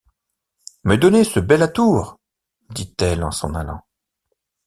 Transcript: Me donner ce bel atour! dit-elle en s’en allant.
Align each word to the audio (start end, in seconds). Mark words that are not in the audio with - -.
Me 0.83 0.95
donner 0.97 1.23
ce 1.23 1.39
bel 1.39 1.61
atour! 1.61 2.17
dit-elle 2.71 3.23
en 3.23 3.29
s’en 3.29 3.53
allant. 3.53 3.83